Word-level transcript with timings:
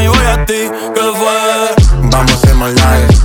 a 0.00 0.44
ti. 0.46 0.70
¿Qué 0.94 1.00
fue? 1.00 2.10
Vamos 2.10 2.32
a 2.32 2.34
hacer 2.34 2.54
maldades. 2.54 3.20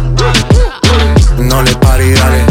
No 1.37 1.61
le 1.63 1.73
pare 1.75 2.13
dale. 2.13 2.45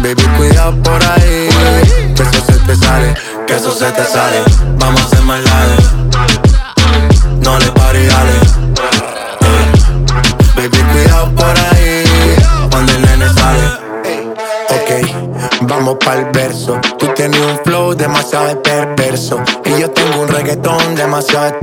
Baby, 0.00 0.22
cuidado 0.36 0.74
por 0.82 1.02
ahí. 1.02 1.48
Que 2.14 2.22
eso 2.22 2.44
se 2.46 2.58
te 2.60 2.76
sale. 2.76 3.14
Que 3.46 3.56
eso 3.56 3.72
se 3.72 3.90
te 3.92 4.04
sale. 4.04 4.42
Vamos 4.78 5.00
a 5.00 5.04
hacer 5.04 5.22
maldades. 5.22 5.80
No 7.42 7.58
le 7.58 7.70
pare 7.72 8.06
dale. 8.06 8.32
Baby, 10.56 10.78
cuidado 10.92 11.30
por 11.34 11.58
ahí. 11.58 12.04
Cuando 12.70 12.92
el 12.92 13.02
nene 13.02 13.28
sale. 13.34 13.88
Ok, 14.70 15.60
vamos 15.62 15.96
pa'l 16.04 16.30
verso. 16.32 16.80
Tú 16.98 17.08
tienes 17.14 17.40
un 17.40 17.58
flow 17.64 17.94
demasiado 17.94 18.62
perverso. 18.62 19.40
Y 19.64 19.80
yo 19.80 19.90
tengo 19.90 20.22
un 20.22 20.28
reggaetón 20.28 20.94
demasiado 20.94 21.58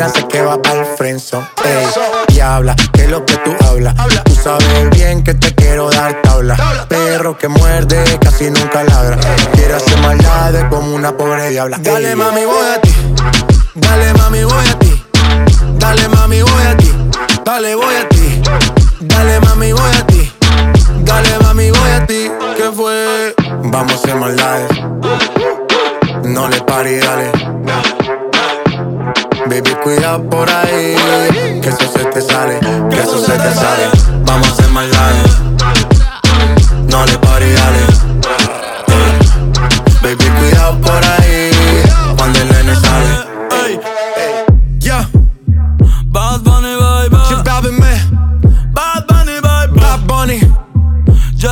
tiran 0.00 0.14
sé 0.14 0.26
que 0.28 0.40
va 0.40 0.56
pa'l 0.62 0.86
frenzo. 0.96 1.46
Ey, 1.62 2.34
y 2.34 2.40
habla, 2.40 2.74
que 2.92 3.02
es 3.02 3.10
lo 3.10 3.26
que 3.26 3.36
tú 3.38 3.54
hablas. 3.66 3.94
Tú 4.24 4.34
sabes 4.34 4.90
bien 4.90 5.22
que 5.22 5.34
te 5.34 5.54
quiero 5.54 5.90
dar 5.90 6.22
tabla. 6.22 6.56
Perro 6.88 7.36
que 7.36 7.48
muerde, 7.48 8.02
casi 8.18 8.50
nunca 8.50 8.82
ladra. 8.82 9.18
Quiero 9.52 9.76
hacer 9.76 9.98
maldades 9.98 10.64
como 10.70 10.94
una 10.94 11.14
pobre 11.14 11.50
diabla. 11.50 11.78
Dale, 11.80 12.16
mami, 12.16 12.44
voy 12.46 12.66
a 12.76 12.80
ti. 12.80 12.94
Dale, 13.74 14.14
mami, 14.14 14.44
voy 14.44 14.68
a 14.70 14.78
ti. 14.78 14.79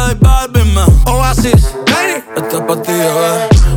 J 0.08 0.14
Balvin, 0.14 0.72
man. 0.72 0.88
Oasis. 1.06 1.74
Lady. 1.92 2.24
Este 2.34 2.56
es 2.56 2.62
pa' 2.62 2.80
ti, 2.80 2.92
bebé. 2.92 3.30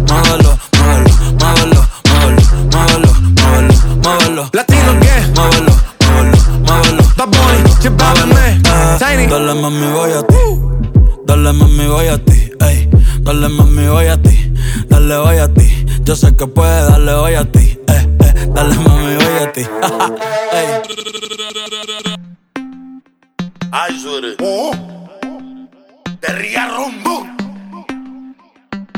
Muévelo, 0.07 0.51
muévelo, 0.79 1.11
muévelo, 1.41 1.81
muévelo, 2.07 2.41
muévelo, 2.71 3.11
muévelo, 3.35 3.73
muévelo. 4.01 4.49
Latino, 4.53 4.91
yeah. 5.03 5.27
Muévelo, 5.35 5.73
muévelo, 6.07 6.37
muévelo. 6.63 7.03
Bad 7.17 7.29
Bunny, 7.31 8.33
man. 8.33 8.61
Eh, 8.65 8.97
Tiny. 8.97 9.27
Dale 9.27 9.53
mami, 9.55 9.87
voy 9.91 10.13
a 10.13 10.23
ti. 10.23 10.35
Dale 11.25 11.51
mami, 11.51 11.85
voy 11.87 12.07
a 12.07 12.17
ti. 12.17 12.51
Ey, 12.61 12.89
dale 13.19 13.49
mami, 13.49 13.87
voy 13.87 14.07
a 14.07 14.15
ti. 14.21 14.53
Dale, 14.87 15.17
voy 15.17 15.37
a 15.37 15.53
ti. 15.53 15.85
Yo 16.05 16.15
sé 16.15 16.33
que 16.37 16.47
puedes, 16.47 16.87
dale, 16.87 17.13
voy 17.13 17.33
a 17.33 17.43
ti. 17.43 17.77
Eh, 17.89 18.07
eh, 18.23 18.47
dale 18.55 18.75
mami, 18.75 19.15
voy 19.15 19.37
a 19.43 19.51
ti. 19.51 19.61
Ey. 20.53 20.67
Ay, 23.73 23.99
suere. 23.99 24.35
Oh. 24.39 25.00
The 26.21 26.33
real 26.35 26.69
rumbo. 26.77 27.27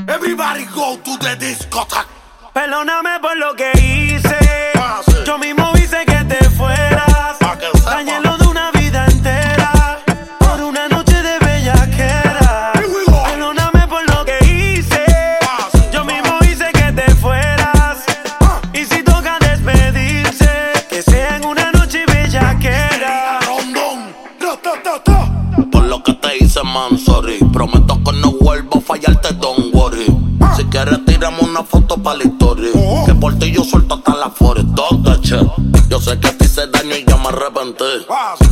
Everybody 0.08 0.66
go 0.76 0.98
to 0.98 1.18
the 1.18 1.36
discotheque. 1.40 2.08
Perdóname 2.54 3.20
por 3.22 3.38
lo 3.38 3.56
que 3.56 3.72
hice. 3.80 4.38
Ah, 4.76 5.02
sí. 5.06 5.14
Yo 5.26 5.38
mismo 5.38 5.72
hice 5.78 6.06
que 6.06 6.24
te 6.26 6.50
fueras. 6.50 7.38
Dañé 7.86 8.20
te 26.90 26.96
hice, 26.96 27.06
sorry. 27.06 27.40
Prometo 27.52 28.00
que 28.04 28.12
no 28.14 28.32
vuelvo 28.34 28.78
a 28.78 28.82
fallarte, 28.82 29.34
don't 29.34 29.74
worry. 29.74 30.06
Si 30.56 30.64
quieres, 30.66 31.04
tiramos 31.06 31.42
una 31.42 31.64
foto 31.64 31.98
para 32.02 32.18
la 32.18 32.24
historia. 32.26 32.72
Que 33.06 33.16
por 33.16 33.38
ti 33.40 33.52
yo 33.52 33.64
suelto 33.64 33.96
hasta 33.96 34.16
la 34.16 34.30
forest, 34.30 34.68
don't. 34.70 35.04
Yo 35.90 36.00
sé 36.00 36.20
que 36.20 36.30
ti 36.32 36.48
se 36.48 36.68
daño 36.68 36.96
y 36.96 37.06
ya 37.06 37.18
me 37.18 37.28
arrepenté. 37.28 38.06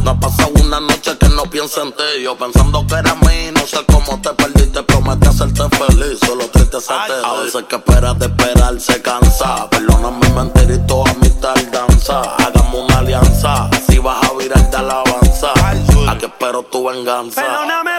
No 0.03 0.11
ha 0.11 0.19
pasado 0.19 0.51
una 0.63 0.79
noche 0.79 1.17
que 1.19 1.27
no 1.29 1.43
piense 1.43 1.81
en 1.81 1.91
ti. 1.91 2.23
Yo 2.23 2.37
pensando 2.37 2.85
que 2.87 2.95
era 2.95 3.15
mí, 3.15 3.51
no 3.53 3.65
sé 3.65 3.77
cómo 3.91 4.21
te 4.21 4.29
perdiste. 4.29 4.83
Prometí 4.83 5.27
hacerte 5.27 5.63
feliz, 5.69 6.19
solo 6.25 6.47
triste 6.49 6.79
se 6.79 6.87
te 6.87 7.25
A 7.25 7.33
veces 7.43 7.63
que 7.67 7.75
esperas 7.75 8.19
de 8.19 8.27
esperar 8.27 8.79
se 8.79 9.01
cansa. 9.01 9.69
Perdóname 9.69 10.29
mentir 10.29 10.71
y 10.71 10.87
toda 10.87 11.13
mi 11.15 11.29
tardanza. 11.29 12.21
Hagamos 12.37 12.85
una 12.85 12.99
alianza, 12.99 13.65
así 13.67 13.97
vas 13.97 14.23
a 14.23 14.33
virar 14.37 14.69
de 14.69 14.77
alabanza. 14.77 15.53
Aquí 16.09 16.25
espero 16.25 16.63
tu 16.63 16.87
venganza. 16.87 17.41
Perdóname 17.41 17.90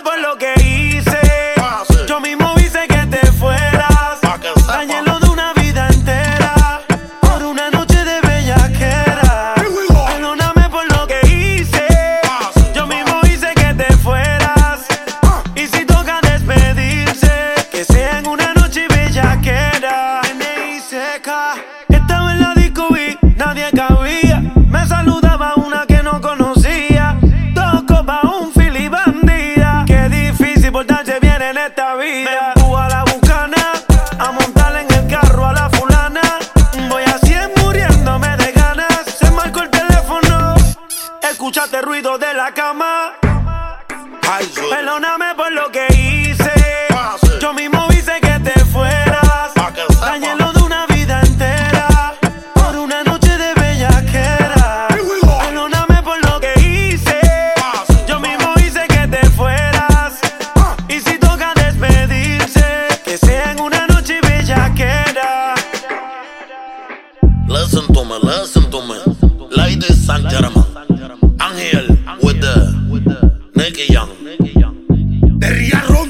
quería 75.62 75.80
robar. 75.82 76.01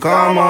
come 0.00 0.38
on. 0.38 0.49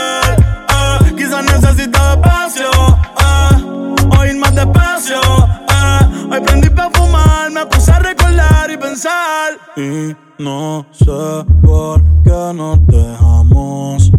pensar. 9.01 9.59
Y 9.75 10.15
no 10.41 10.85
sé 10.91 11.45
por 11.63 12.01
qué 12.23 12.53
nos 12.53 12.85
dejamos. 12.87 14.11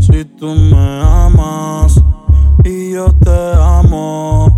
Si 0.00 0.24
tú 0.24 0.54
me 0.54 1.02
amas 1.02 2.00
y 2.64 2.92
yo 2.92 3.12
te 3.22 3.52
amo. 3.60 4.48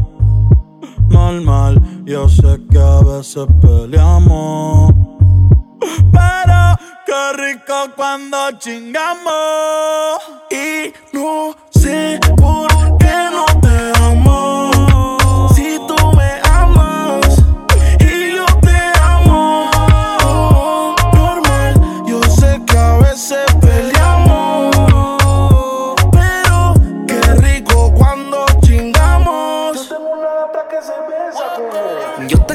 Normal, 1.09 1.81
yo 2.05 2.29
sé 2.29 2.61
que 2.71 2.79
a 2.79 3.01
veces 3.03 3.47
peleamos. 3.61 4.93
Pero 6.13 6.79
qué 7.07 7.33
rico 7.37 7.75
cuando 7.97 8.37
chingamos. 8.59 10.21
Y 10.51 10.93
no 11.17 11.55
sé 11.71 12.19
por 12.37 12.69
qué 12.99 13.15
no 13.31 13.66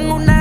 tengo 0.01 0.15
una 0.15 0.40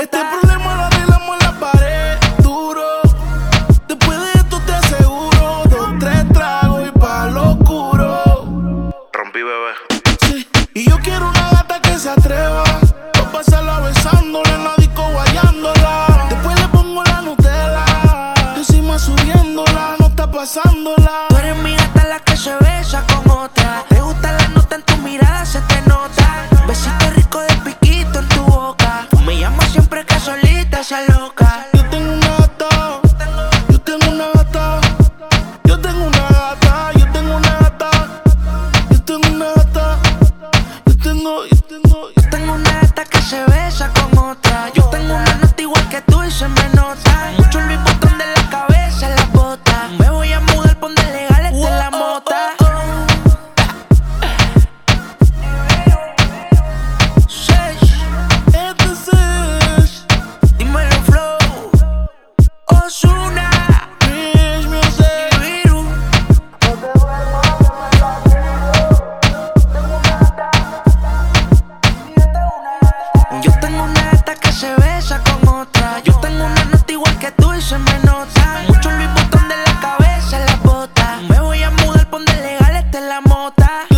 ¡Está 0.00 0.30
pronto! 0.30 0.47
nota. 83.48 83.97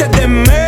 antes 0.00 0.10
de 0.20 0.67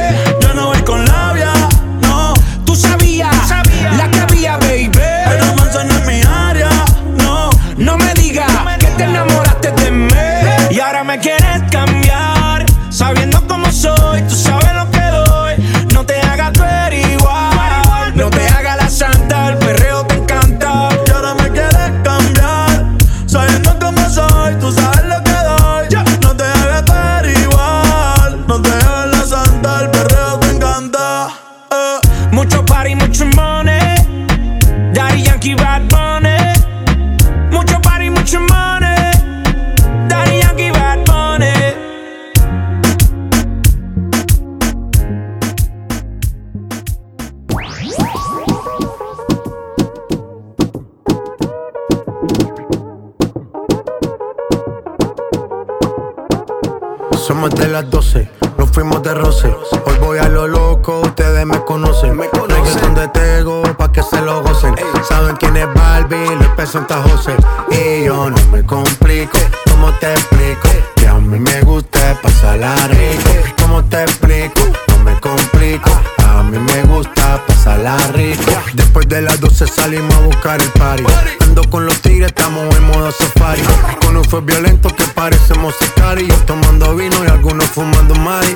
los 81.91 82.01
tigres, 82.03 82.29
estamos 82.29 82.75
en 82.77 82.85
modo 82.85 83.11
safari. 83.11 83.63
Con 84.05 84.17
un 84.17 84.25
fue 84.25 84.41
violento 84.41 84.89
que 84.95 85.05
parecemos 85.15 85.75
y 85.81 86.25
Yo 86.25 86.37
tomando 86.47 86.95
vino 86.95 87.17
y 87.25 87.29
algunos 87.29 87.65
fumando 87.67 88.15
mari. 88.17 88.55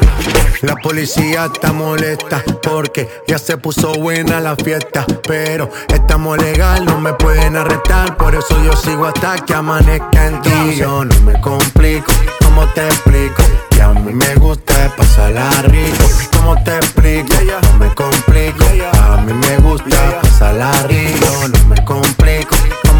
La 0.62 0.76
policía 0.76 1.50
está 1.52 1.72
molesta 1.72 2.42
porque 2.62 3.08
ya 3.26 3.38
se 3.38 3.56
puso 3.56 3.92
buena 3.94 4.40
la 4.40 4.54
fiesta. 4.56 5.04
Pero 5.26 5.68
estamos 5.88 6.38
legal, 6.38 6.84
no 6.84 7.00
me 7.00 7.12
pueden 7.14 7.56
arrestar. 7.56 8.16
Por 8.16 8.34
eso 8.34 8.62
yo 8.64 8.74
sigo 8.76 9.06
hasta 9.06 9.36
que 9.44 9.54
amanezca 9.54 10.26
en 10.26 10.40
ti. 10.42 10.76
Yo 10.76 11.04
no 11.04 11.20
me 11.20 11.40
complico, 11.40 12.12
¿cómo 12.44 12.66
te 12.68 12.86
explico? 12.86 13.42
Que 13.70 13.82
a 13.82 13.88
mí 13.88 14.12
me 14.12 14.34
gusta 14.36 14.94
pasarla 14.96 15.50
rico. 15.62 16.04
¿Cómo 16.36 16.62
te 16.62 16.76
explico? 16.76 17.34
No 17.62 17.78
me 17.78 17.94
complico. 17.94 18.64
A 19.02 19.16
mí 19.22 19.32
me 19.32 19.56
gusta 19.58 20.20
pasarla 20.22 20.70
rico. 20.88 21.48
No 21.48 21.68
me 21.68 21.84
complico. 21.84 22.54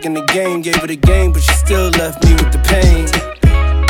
Back 0.00 0.06
in 0.06 0.14
the 0.14 0.24
game 0.32 0.62
gave 0.62 0.82
it 0.82 0.90
a 0.90 0.96
game, 0.96 1.32
but 1.32 1.42
she 1.42 1.52
still 1.52 1.90
left 1.90 2.24
me 2.24 2.32
with 2.32 2.52
the 2.52 2.62
pain. 2.72 3.04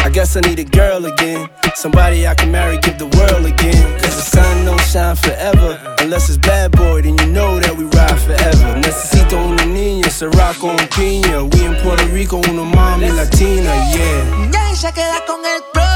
I 0.04 0.08
guess 0.10 0.36
I 0.36 0.40
need 0.40 0.58
a 0.58 0.64
girl 0.64 1.04
again. 1.06 1.48
Somebody 1.74 2.26
I 2.26 2.34
can 2.34 2.50
marry, 2.50 2.78
give 2.78 2.98
the 2.98 3.06
world 3.16 3.46
again. 3.46 3.84
Cause 4.00 4.16
the 4.16 4.26
sun 4.36 4.64
don't 4.64 4.80
shine 4.80 5.14
forever. 5.14 5.78
Unless 6.00 6.28
it's 6.28 6.38
bad 6.38 6.72
boy, 6.72 7.02
then 7.02 7.16
you 7.18 7.26
know 7.26 7.60
that 7.60 7.76
we 7.76 7.84
ride 7.84 8.18
forever. 8.18 8.80
Necesito 8.80 9.36
una 9.38 9.64
niña, 9.66 10.10
Ciroc 10.10 10.58
con 10.58 10.76
piña. 10.96 11.44
We 11.52 11.64
in 11.64 11.76
Puerto 11.82 12.06
Rico, 12.06 12.38
una 12.38 12.64
mami 12.64 13.10
latina, 13.10 13.72
yeah. 13.94 14.50
Ya 14.50 14.74
se 14.74 14.92
queda 14.92 15.24
con 15.26 15.40
el 15.44 15.62
pro. 15.72 15.90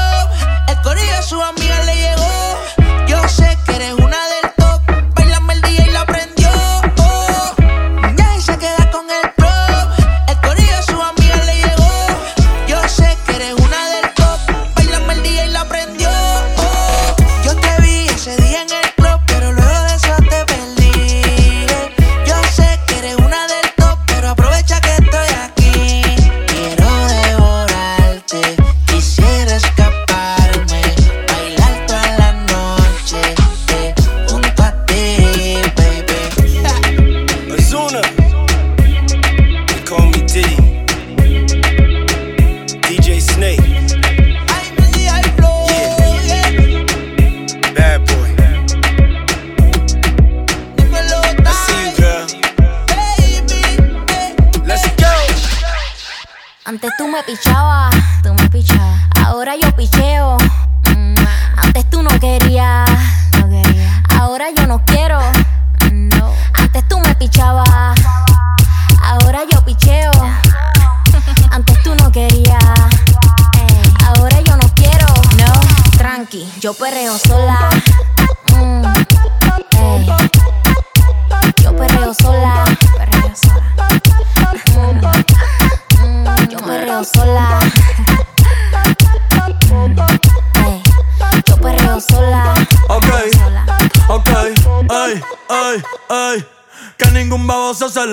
El 0.69 0.77
corillo 0.81 1.15
de 1.17 1.23
su 1.23 1.41
amiga 1.41 1.83
le 1.83 1.95
llegó. 1.95 3.07
Yo 3.07 3.27
sé 3.27 3.57
que 3.65 3.75
eres 3.75 3.93
una 3.93 4.24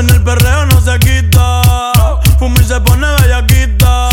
En 0.00 0.08
el 0.08 0.22
perreo 0.22 0.64
no 0.64 0.80
se 0.80 0.98
quita. 0.98 1.60
Fumi 2.38 2.64
se 2.64 2.80
pone 2.80 3.06
bellaquita. 3.20 4.08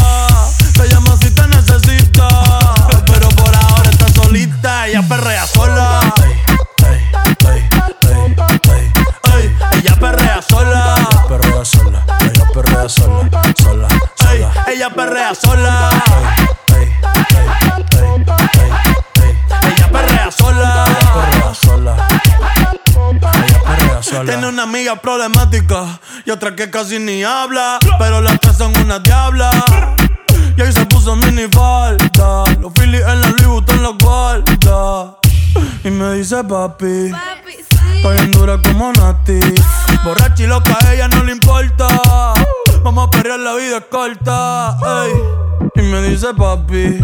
Te 0.75 0.89
llama 0.89 1.15
si 1.15 1.29
te 1.31 1.47
necesita. 1.47 2.27
Pero 3.05 3.29
por 3.29 3.55
ahora 3.55 3.89
está 3.89 4.09
solita. 4.09 4.87
Ella 4.87 5.01
perrea 5.07 5.47
sola. 5.47 6.13
Ey, 6.21 6.33
ey, 6.89 7.09
ey, 7.47 7.69
ey, 8.01 8.91
ey. 9.33 9.55
Ella 9.79 9.95
perrea 9.97 10.41
sola. 10.41 10.95
Perrea 11.29 11.63
sola, 11.63 12.03
ella 12.19 12.45
perrea 12.53 12.89
sola, 12.89 13.29
sola, 13.57 13.87
sola. 14.17 14.53
ella 14.67 14.89
perrea 14.89 15.35
sola. 15.35 16.56
Sola. 24.17 24.31
Tiene 24.31 24.47
una 24.47 24.63
amiga 24.63 24.95
problemática 24.95 25.99
y 26.25 26.31
otra 26.31 26.55
que 26.55 26.69
casi 26.69 26.99
ni 26.99 27.23
habla. 27.23 27.79
Pero 27.99 28.21
las 28.21 28.39
tres 28.39 28.57
son 28.57 28.77
una 28.77 28.99
diabla. 28.99 29.51
Y 30.57 30.61
ahí 30.61 30.71
se 30.71 30.85
puso 30.85 31.15
mini 31.15 31.47
falta. 31.51 32.43
Los 32.59 32.73
Phillies 32.73 33.01
en 33.01 33.21
la 33.21 33.29
Louis 33.29 33.47
Vuitton 33.47 33.83
los 33.83 33.97
guarda. 33.97 35.17
Y 35.83 35.89
me 35.89 36.13
dice 36.15 36.43
papi. 36.43 37.11
Estoy 37.95 38.15
bien 38.15 38.31
dura 38.31 38.59
como 38.61 38.91
Nati. 38.93 39.39
Borracha 40.03 40.43
y 40.43 40.47
loca, 40.47 40.77
a 40.85 40.93
ella 40.93 41.07
no 41.07 41.23
le 41.23 41.31
importa. 41.31 41.87
Vamos 42.83 43.07
a 43.07 43.11
perrear, 43.11 43.39
la 43.39 43.55
vida 43.55 43.77
es 43.77 43.85
corta. 43.89 44.77
ey. 45.05 45.56
Y 45.77 45.81
me 45.81 46.01
dice 46.01 46.33
papi. 46.33 46.99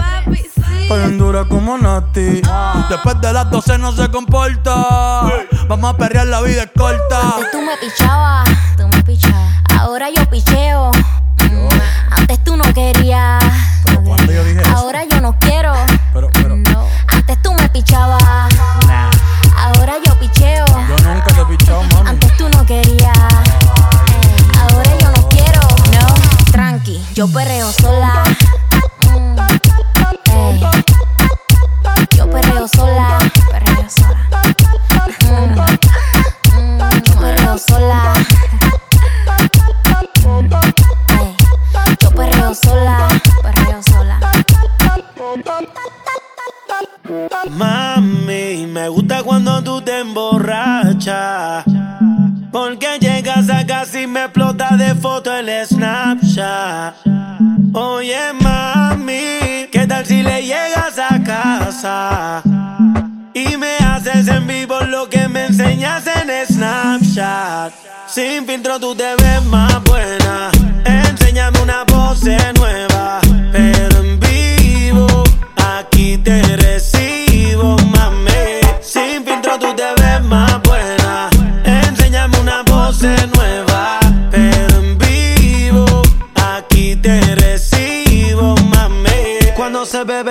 Estoy 0.83 0.99
bien 0.99 1.17
dura 1.17 1.45
como 1.45 1.77
Nati. 1.77 2.41
Después 2.89 3.21
de 3.21 3.33
las 3.33 3.49
12 3.49 3.77
no 3.77 3.91
se 3.93 4.09
comporta. 4.09 4.75
Vamos 5.67 5.93
a 5.93 5.97
perrear, 5.97 6.27
la 6.27 6.41
vida 6.41 6.63
es 6.63 6.69
corta. 6.77 7.21
Antes 7.37 7.51
tú 7.51 7.61
me 7.61 7.77
pichabas, 7.77 8.49
tú 8.77 8.87
me 8.87 9.03
pichabas. 9.03 9.53
Ahora 9.79 10.07
yo 10.09 10.29
picheo. 10.29 10.91
Mm, 11.39 11.67
Antes 12.11 12.43
tú 12.43 12.57
no 12.57 12.63
querías. 12.73 13.43
Pero 13.85 14.03
cuando 14.03 14.31
yo 14.31 14.43
dije 14.43 14.61
eso. 14.61 14.77
Ahora 14.77 15.03
yo 15.09 15.21
no 15.21 15.37
quiero. 15.39 15.73
Pero, 16.13 16.29
pero, 16.33 16.55
No. 16.57 16.87
Antes 17.07 17.41
tú 17.41 17.53
me 17.53 17.69
pichabas. 17.69 18.21
nah. 18.87 19.09
Ahora 19.57 19.93
yo 20.05 20.17
picheo. 20.19 20.65
Yo 20.67 21.09
nunca 21.09 21.27
te 21.33 21.41
he 21.41 21.45
pichado, 21.45 21.83
mami. 21.83 22.09
Antes 22.09 22.37
tú 22.37 22.49
no 22.49 22.65
querías. 22.65 23.17
Ahora 24.59 24.91
yo 24.99 25.11
no 25.11 25.29
quiero. 25.29 25.59
No. 25.93 26.51
Tranqui, 26.51 27.01
yo 27.13 27.27
perreo 27.29 27.71
sola. 27.71 28.22
Mami, 47.49 48.67
me 48.67 48.87
gusta 48.89 49.23
cuando 49.23 49.63
tú 49.63 49.81
te 49.81 49.99
emborrachas. 49.99 51.65
Porque 52.51 52.99
llegas 52.99 53.49
a 53.49 53.65
casa 53.65 54.01
y 54.01 54.07
me 54.07 54.25
explota 54.25 54.77
de 54.77 54.95
foto 54.95 55.35
el 55.35 55.49
Snapchat. 55.65 56.95
Oye, 57.73 58.33
mami, 58.39 59.67
¿qué 59.71 59.85
tal 59.87 60.05
si 60.05 60.21
le 60.21 60.43
llegas 60.43 60.99
a 60.99 61.23
casa? 61.23 62.43
Y 63.33 63.57
me 63.57 63.77
haces 63.77 64.27
en 64.27 64.45
vivo 64.45 64.79
lo 64.81 65.09
que 65.09 65.27
me 65.27 65.47
enseñas 65.47 66.03
en 66.07 66.29
Snapchat. 66.45 67.73
Sin 68.07 68.45
filtro 68.45 68.79
tú 68.79 68.93
te 68.93 69.15
ves 69.15 69.43
más 69.45 69.83
buena. 69.83 70.51
Enséñame 70.85 71.59
una 71.61 71.83
pose 71.85 72.37
nueva. 72.53 72.92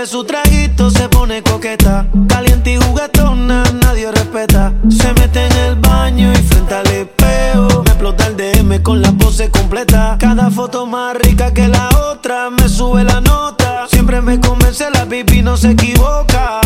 Su 0.07 0.25
traguito 0.25 0.91
se 0.91 1.09
pone 1.09 1.43
coqueta. 1.43 2.07
Caliente 2.29 2.73
y 2.73 2.77
juguetona, 2.77 3.63
nadie 3.85 4.11
respeta. 4.11 4.73
Se 4.91 5.13
mete 5.15 5.47
en 5.47 5.53
el 5.53 5.77
baño 5.77 6.33
y 6.33 6.37
frente 6.37 6.75
al 6.75 6.87
espejo. 6.89 7.83
Me 7.85 7.91
explota 7.91 8.27
el 8.27 8.37
DM 8.37 8.83
con 8.83 9.01
la 9.01 9.13
pose 9.13 9.51
completa. 9.51 10.17
Cada 10.19 10.51
foto 10.51 10.87
más 10.87 11.17
rica 11.17 11.53
que 11.55 11.69
la 11.69 11.89
otra. 12.11 12.51
Me 12.51 12.69
sube 12.69 13.05
la 13.05 13.21
nota. 13.21 13.87
Siempre 13.89 14.21
me 14.21 14.41
convence 14.41 14.91
la 14.91 15.05
pipi, 15.07 15.43
no 15.43 15.57
se 15.57 15.71
equivoca. 15.71 16.61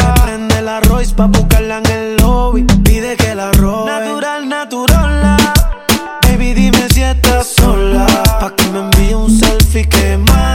Se 0.00 0.22
prende 0.22 0.62
la 0.62 0.80
Royce 0.80 1.14
pa' 1.14 1.26
buscarla 1.26 1.78
en 1.78 1.86
el 1.90 2.16
lobby. 2.16 2.64
Pide 2.84 3.16
que 3.16 3.34
la 3.34 3.52
robe. 3.52 3.90
Natural, 3.90 4.48
natural. 4.48 5.36
Baby, 6.22 6.54
dime 6.54 6.88
si 6.90 7.02
estás 7.02 7.48
sola. 7.48 8.06
Pa' 8.40 8.54
que 8.56 8.66
me 8.68 8.78
envíe 8.80 9.14
un 9.14 9.30
selfie 9.30 9.88
que 9.88 10.16
mate, 10.16 10.47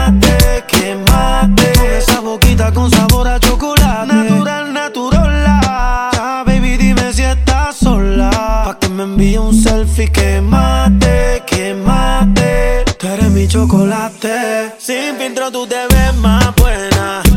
me 9.06 9.14
envíe 9.14 9.38
un 9.38 9.54
selfie 9.54 10.12
que 10.12 10.42
mate, 10.42 11.44
que 11.46 11.74
mate. 11.74 12.86
Tú 12.98 13.08
eres 13.08 13.30
mi 13.32 13.48
chocolate. 13.48 14.74
Sin 14.78 15.16
filtro 15.18 15.52
tú 15.52 15.68
te 15.68 15.88
ves 15.88 16.16
más 16.18 16.54
buena. 16.56 17.33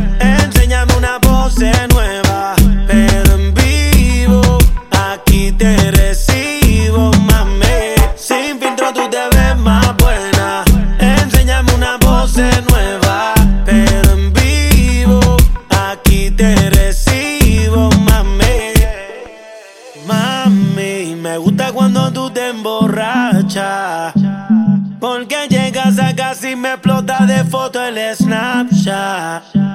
De 27.93 28.15
foto 28.17 29.66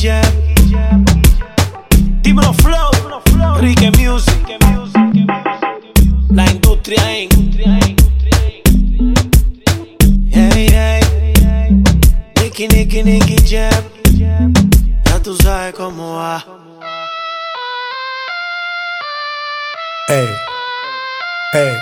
Jam. 0.00 0.22
Dímelo 2.22 2.54
Flow, 2.54 2.90
Ricky 3.58 3.90
Music. 3.98 4.58
La 6.30 6.50
industria 6.50 7.02
en. 7.18 7.28
Hey, 10.30 10.68
hey. 10.70 11.82
Nicky, 12.40 12.68
Nicky, 12.68 13.02
Nicky 13.02 13.36
Jam. 13.44 13.84
Ya 15.04 15.22
tú 15.22 15.36
sabes 15.36 15.74
cómo 15.74 16.16
va. 16.16 16.46
Ey, 20.08 20.28
ey, 21.52 21.76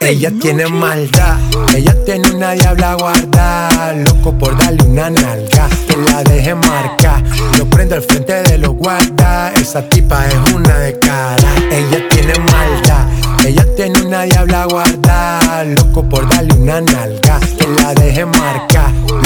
Ella 0.00 0.30
tiene 0.40 0.66
maldad, 0.66 1.38
ella 1.74 1.94
tiene 2.04 2.30
una 2.30 2.52
diabla 2.52 2.94
guardada, 2.94 3.92
loco 3.92 4.32
por 4.38 4.56
darle 4.56 4.82
una 4.84 5.10
nalga, 5.10 5.68
que 5.86 5.96
la 5.96 6.22
deje 6.24 6.54
marcar. 6.54 7.22
Lo 7.58 7.66
prendo 7.66 7.94
al 7.94 8.02
frente 8.02 8.42
de 8.42 8.58
los 8.58 8.72
guardas, 8.74 9.60
esa 9.60 9.86
tipa 9.88 10.26
es 10.26 10.52
una 10.54 10.78
de 10.78 10.98
cara. 10.98 11.54
Ella 11.70 12.08
tiene 12.08 12.34
maldad, 12.38 13.06
ella 13.44 13.66
tiene 13.76 14.00
una 14.02 14.22
diabla 14.22 14.66
guardada, 14.66 15.64
loco 15.64 16.08
por 16.08 16.28
darle 16.28 16.54
una 16.54 16.80
nalga, 16.80 17.38
que 17.58 17.66
la 17.68 17.94
deje 17.94 18.24
marcar. 18.24 18.71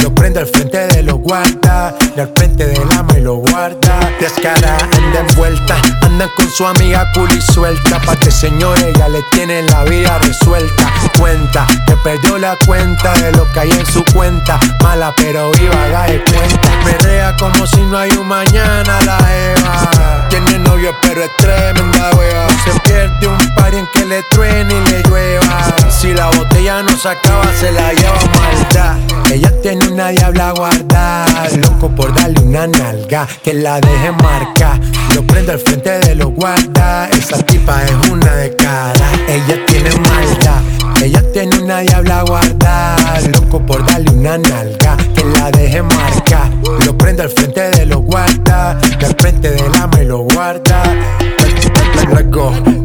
Lo 0.02 0.14
prendo 0.14 0.40
al 0.40 0.46
frente 0.46 0.86
de 0.88 1.02
los 1.02 1.18
guardas, 1.18 1.94
y 2.16 2.20
al 2.20 2.32
frente 2.36 2.66
del 2.66 2.88
ama 2.96 3.18
y 3.18 3.22
lo 3.22 3.36
guarda. 3.36 3.98
Descara, 4.20 4.76
anda 4.96 5.20
envuelta, 5.28 5.76
andan 6.02 6.30
con 6.36 6.50
su 6.50 6.66
amiga 6.66 7.10
cool 7.14 7.30
suelta. 7.42 8.00
Pa' 8.00 8.16
que 8.16 8.30
señores 8.30 8.94
ya 8.98 9.08
le 9.08 9.22
tienen 9.32 9.66
la 9.66 9.84
vida 9.84 10.18
resuelta. 10.18 10.92
Cuenta, 11.18 11.66
que 11.86 11.96
perdió 11.96 12.38
la 12.38 12.56
cuenta 12.66 13.12
de 13.14 13.32
lo 13.32 13.50
que 13.52 13.60
hay 13.60 13.70
en 13.70 13.86
su 13.86 14.04
cuenta. 14.14 14.58
Mala 14.82 15.12
pero 15.16 15.50
viva, 15.52 15.84
haga 15.84 16.06
de 16.06 16.22
cuenta. 16.24 16.70
Perrea 16.84 17.36
como 17.38 17.66
si 17.66 17.80
no 17.82 17.98
hay 17.98 18.10
un 18.12 18.26
mañana 18.26 18.98
la 19.04 19.18
Eva. 19.34 20.26
Tiene 20.28 20.58
novio 20.58 20.94
pero 21.02 21.24
es 21.24 21.36
tremenda 21.36 22.10
wea. 22.16 22.46
Se 22.64 22.80
pierde 22.80 23.26
un 23.26 23.54
par 23.54 23.74
en 23.74 23.86
que 23.92 24.04
le 24.04 24.22
truene 24.30 24.74
y 24.74 24.90
le 24.90 25.02
llueva. 25.02 25.74
Si 25.90 26.12
la 26.12 26.26
botella 26.30 26.82
no 26.82 26.96
se 26.96 27.08
acaba, 27.08 27.52
se 27.58 27.72
la 27.72 27.92
lleva 27.92 28.18
maldad. 28.38 28.96
Ella 29.32 29.52
tiene 29.62 29.85
una 29.88 30.08
diabla 30.08 30.52
guardada, 30.52 31.48
loco 31.60 31.88
por 31.94 32.14
darle 32.14 32.40
una 32.42 32.66
nalga, 32.66 33.26
que 33.42 33.54
la 33.54 33.80
deje 33.80 34.12
marcar. 34.12 34.80
Lo 35.14 35.26
prendo 35.26 35.52
al 35.52 35.58
frente 35.58 35.98
de 36.00 36.14
los 36.14 36.32
guardas, 36.34 37.10
esa 37.16 37.38
tipa 37.44 37.84
es 37.84 38.10
una 38.10 38.34
de 38.36 38.54
cara. 38.56 39.08
Ella 39.28 39.64
tiene 39.66 39.90
maldad, 39.90 40.62
ella 41.02 41.22
tiene 41.32 41.58
una 41.58 41.80
diabla 41.80 42.22
guardada, 42.22 43.20
loco 43.32 43.64
por 43.64 43.84
darle 43.86 44.10
una 44.12 44.38
nalga, 44.38 44.96
que 45.14 45.24
la 45.24 45.50
deje 45.50 45.82
marcar. 45.82 46.50
Lo 46.84 46.96
prendo 46.96 47.22
al 47.22 47.30
frente 47.30 47.70
de 47.70 47.86
los 47.86 48.02
guardas, 48.02 48.76
y 49.00 49.04
al 49.04 49.14
frente 49.16 49.50
del 49.50 49.74
ama 49.76 50.02
y 50.02 50.06
lo 50.06 50.18
guarda. 50.18 50.82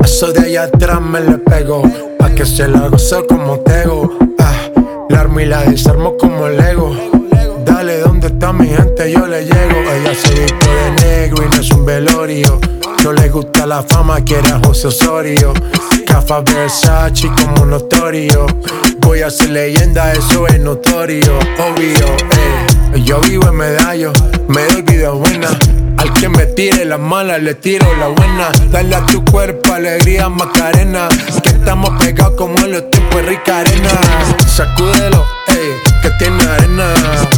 Eso 0.03 0.31
de 0.33 0.41
allá 0.41 0.63
atrás 0.63 1.01
me 1.01 1.19
le 1.19 1.37
pego, 1.39 1.81
pa' 2.19 2.29
que 2.29 2.45
se 2.45 2.67
la 2.67 2.87
gozo 2.87 3.25
como 3.27 3.59
tego. 3.59 4.17
Armo 5.15 5.39
y 5.39 5.45
la 5.45 5.63
desarmo 5.63 6.15
como 6.17 6.47
Lego. 6.47 6.95
Dale, 7.65 7.99
¿dónde 7.99 8.27
está 8.27 8.53
mi 8.53 8.67
gente? 8.67 9.11
Yo 9.11 9.27
le 9.27 9.43
llego. 9.43 9.79
Ella 9.93 10.13
se 10.15 10.33
vistió 10.33 10.69
de 10.73 10.91
negro 11.01 11.43
y 11.43 11.55
no 11.55 11.61
es 11.61 11.71
un 11.71 11.85
velorio. 11.85 12.59
No 13.03 13.13
le 13.13 13.29
gusta 13.29 13.65
la 13.65 13.83
fama, 13.83 14.21
quiere 14.21 14.49
a 14.49 14.59
José 14.63 14.87
Osorio. 14.87 15.53
Cafa 16.05 16.41
Versace 16.41 17.29
como 17.29 17.65
notorio. 17.65 18.45
Voy 18.99 19.21
a 19.21 19.29
ser 19.29 19.49
leyenda, 19.49 20.13
eso 20.13 20.47
es 20.47 20.59
notorio. 20.59 21.37
Obvio, 21.59 22.05
eh. 22.31 23.01
Yo 23.03 23.19
vivo 23.21 23.47
en 23.49 23.55
medallo, 23.55 24.13
me 24.47 24.65
doy 24.65 24.81
vida 24.81 25.09
buena. 25.11 25.49
Al 25.97 26.13
que 26.13 26.29
me 26.29 26.45
tire 26.47 26.85
la 26.85 26.97
mala, 26.97 27.37
le 27.37 27.55
tiro 27.55 27.87
la 27.97 28.07
buena. 28.07 28.51
Dale 28.71 28.95
a 28.95 29.05
tu 29.05 29.23
cuerpo 29.25 29.73
alegría, 29.73 30.29
Macarena. 30.29 31.07
Que 31.43 31.49
estamos 31.49 31.91
pegados 32.03 32.35
como 32.37 32.57
en 32.59 32.71
los 32.71 32.89
tiempos 32.89 33.15
de 33.17 33.21
rica 33.29 33.59
arena. 33.59 33.89
Sacúdelo, 34.47 35.25
ey, 35.47 35.73
que 36.01 36.09
tiene 36.11 36.43
arena. 36.43 36.93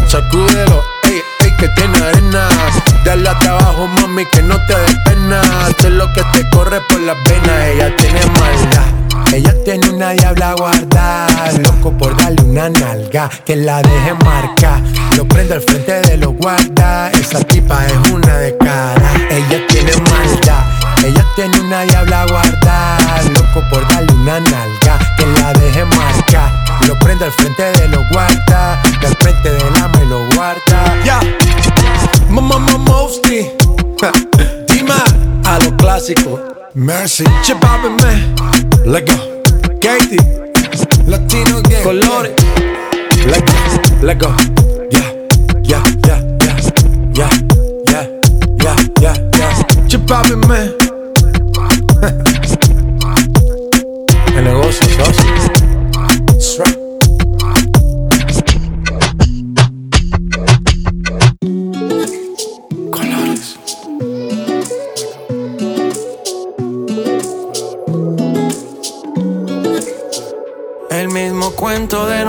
Sacúdelo, 0.07 0.81
ey, 1.03 1.21
ey, 1.41 1.55
que 1.57 1.67
tiene 1.69 1.97
arena. 1.97 2.47
Dale 3.03 3.29
a 3.29 3.39
trabajo, 3.39 3.87
mami, 3.87 4.25
que 4.25 4.41
no 4.41 4.55
te 4.65 4.73
dé 4.73 4.97
pena. 5.05 5.41
Es 5.77 5.85
lo 5.85 6.11
que 6.13 6.23
te 6.33 6.49
corre 6.49 6.79
por 6.89 6.99
las 7.01 7.17
venas. 7.23 7.67
Ella 7.67 7.95
tiene 7.97 8.19
maldad. 8.25 8.92
Ella 9.33 9.51
tiene 9.65 9.89
una 9.89 10.11
diabla 10.11 10.53
guardada, 10.53 11.51
loco 11.53 11.91
por 11.97 12.15
darle 12.15 12.39
una 12.43 12.69
nalga, 12.69 13.27
que 13.43 13.55
la 13.55 13.81
deje 13.81 14.13
marcar. 14.23 14.79
Lo 15.17 15.27
prendo 15.27 15.55
al 15.55 15.61
frente 15.61 16.01
de 16.01 16.17
los 16.17 16.35
guardas, 16.35 17.11
esa 17.15 17.39
tipa 17.39 17.83
es 17.87 18.11
una 18.11 18.37
de 18.37 18.55
cara. 18.57 19.11
Ella 19.31 19.65
tiene 19.67 19.91
maldad, 20.11 20.63
ella 21.03 21.25
tiene 21.35 21.59
una 21.61 21.81
diabla 21.81 22.27
guardada, 22.27 23.23
loco 23.33 23.67
por 23.71 23.87
darle 23.87 24.13
una 24.13 24.39
nalga, 24.39 24.99
que 25.17 25.25
la 25.25 25.51
deje 25.53 25.83
marcar. 25.83 26.51
Lo 26.87 26.99
prendo 26.99 27.25
al 27.25 27.31
frente 27.31 27.63
de 27.63 27.87
los 27.87 28.07
guardas, 28.11 28.87
y 29.01 29.05
al 29.07 29.15
frente 29.15 29.49
del 29.49 29.75
ama 29.77 29.99
y 29.99 30.09
lo 30.09 30.27
guarda. 30.35 31.03
Ya, 31.03 31.19
mamá, 32.29 32.59
mostly. 32.59 33.51
Dima, 34.67 35.03
a 35.45 35.57
lo 35.57 35.75
clásico. 35.75 36.39
Mercy, 36.75 37.23
Chipabe, 37.41 37.89
man. 37.89 38.72
Let 38.85 39.05
go. 39.07 39.41
Katie, 39.81 40.17
Latino 41.07 41.61
gang. 41.61 41.83
Colores. 41.83 42.33
Let 43.25 43.45
go, 43.45 44.05
let 44.05 44.19
go. 44.19 44.29
Yeah, 44.91 45.11
yeah, 45.63 45.83
yeah, 46.05 46.19
yeah, 46.43 46.59
yeah, 47.15 47.29
yeah, 47.89 48.07
yeah, 48.61 48.77
yeah, 49.01 49.15
yeah. 49.37 49.63
Chipabe, 49.87 50.35
man. 50.47 50.82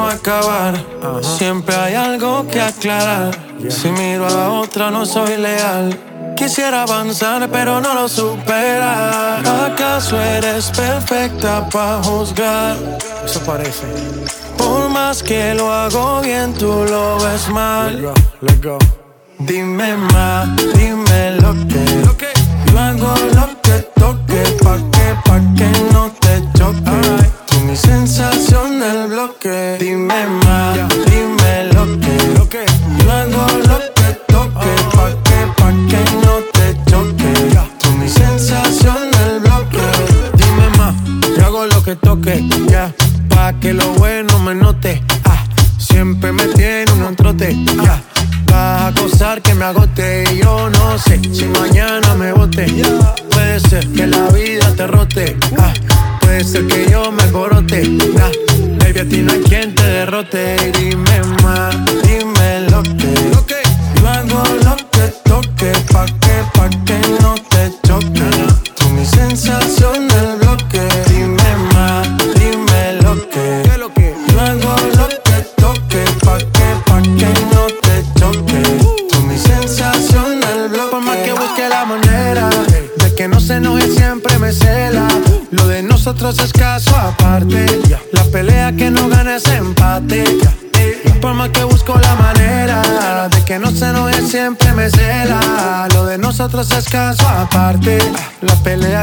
Acabar. 0.07 0.75
Siempre 1.23 1.75
hay 1.75 1.95
algo 1.95 2.47
que 2.49 2.61
aclarar. 2.61 3.37
Si 3.69 3.91
miro 3.91 4.27
a 4.27 4.61
otra, 4.61 4.91
no 4.91 5.05
soy 5.07 5.37
leal. 5.37 5.99
Quisiera 6.37 6.83
avanzar, 6.83 7.49
pero 7.51 7.81
no 7.81 7.95
lo 7.95 8.09
supera. 8.09 9.39
¿Acaso 9.67 10.21
eres 10.21 10.71
perfecta 10.71 11.69
para 11.69 12.03
juzgar? 12.03 12.77
Eso 13.25 13.41
parece. 13.41 13.87
Por 14.59 14.89
más 14.89 15.23
que 15.23 15.55
lo 15.55 15.73
hago 15.73 16.21
bien, 16.23 16.53
tú 16.55 16.85
lo 16.89 17.19
ves 17.19 17.49
mal. 17.49 17.97
Let 17.97 18.03
go, 18.03 18.15
let 18.41 18.63
go. 18.63 18.79
Dime 19.39 19.97
más, 19.97 20.49
dime 20.75 21.33
lo 21.41 21.53
que. 21.69 21.85
Yo 22.73 22.79
hago 22.81 23.15
lo 23.35 23.63
que 23.63 23.79
toque, 23.95 24.43
pa' 24.63 24.79
que, 24.91 25.15
pa' 25.25 25.41
que 25.57 25.71
no 25.93 26.11
te 26.21 26.43
choque. 26.59 27.24
Toque, 41.97 42.43
ya, 42.69 42.93
pa' 43.29 43.53
que 43.61 43.73
lo 43.73 43.87
bueno 43.95 44.39
me 44.39 44.55
note. 44.55 45.03
Ah, 45.25 45.45
siempre 45.79 46.33
me 46.33 46.47
tiene 46.49 46.93
un 46.93 47.17
trote, 47.17 47.57
ya. 47.65 48.03
Vas 48.47 48.55
a 48.55 48.87
acosar 48.89 49.43
que 49.43 49.55
me 49.55 49.65
agote 49.65 50.14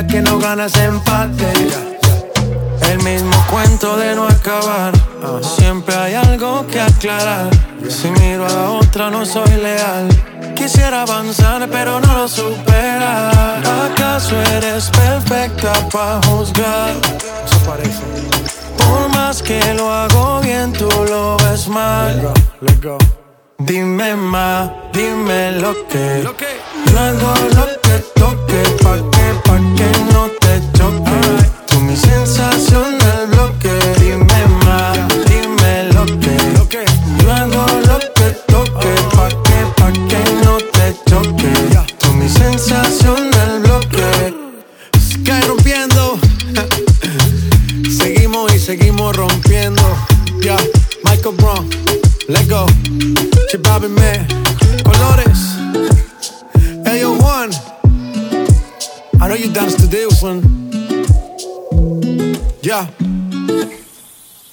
Que 0.10 0.22
no 0.22 0.40
gana 0.40 0.66
es 0.66 0.76
empate. 0.76 1.54
El 2.90 2.98
mismo 3.04 3.32
cuento 3.50 3.96
de 3.96 4.14
no 4.14 4.28
acabar. 4.28 4.92
Siempre 5.42 5.96
hay 5.96 6.16
algo 6.16 6.66
que 6.68 6.82
aclarar. 6.82 7.50
Si 7.88 8.10
miro 8.10 8.46
a 8.46 8.50
la 8.50 8.70
otra, 8.72 9.10
no 9.10 9.26
soy 9.26 9.50
leal. 9.62 10.10
Quisiera 10.56 11.04
avanzar, 11.04 11.70
pero 11.70 12.02
no 12.02 12.14
lo 12.14 12.28
supera. 12.28 13.60
¿Acaso 13.86 14.36
eres 14.58 14.90
perfecta 14.90 15.72
para 15.90 16.22
juzgar? 16.24 16.94
Por 18.78 19.10
más 19.10 19.42
que 19.42 19.74
lo 19.76 19.94
hago 19.94 20.42
bien, 20.42 20.74
tú 20.74 20.90
lo 21.08 21.38
ves 21.38 21.70
mal. 21.70 22.34
Dime 23.60 24.16
más, 24.16 24.70
dime 24.92 25.54
lo 25.54 25.88
que. 25.88 26.28
No 26.92 27.00
hago 27.00 27.34
lo 27.56 27.66
que 27.82 28.00
toque, 28.16 28.84
pa' 28.84 29.11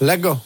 let 0.01 0.21
go. 0.21 0.41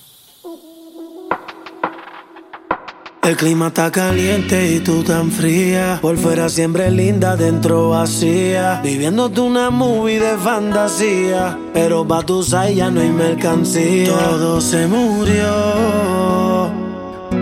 El 3.22 3.36
clima 3.36 3.68
está 3.68 3.92
caliente 3.92 4.72
y 4.74 4.80
tú 4.80 5.04
tan 5.04 5.30
fría. 5.30 6.00
Por 6.02 6.16
fuera 6.16 6.48
siempre 6.48 6.90
linda, 6.90 7.36
dentro 7.36 7.90
vacía. 7.90 8.80
Viviéndote 8.82 9.40
una 9.40 9.70
movie 9.70 10.18
de 10.18 10.36
fantasía. 10.36 11.56
Pero 11.72 12.04
pa' 12.04 12.26
tu 12.26 12.42
side 12.42 12.74
ya 12.74 12.90
no 12.90 13.00
hay 13.00 13.10
mercancía. 13.10 14.12
Todo 14.12 14.60
se 14.60 14.88
murió. 14.88 15.46